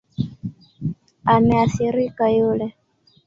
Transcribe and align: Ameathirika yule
Ameathirika 1.33 2.25
yule 2.37 2.67